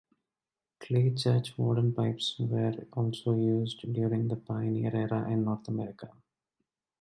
[0.79, 6.09] Clay churchwarden pipes were also used during the pioneer era in North America.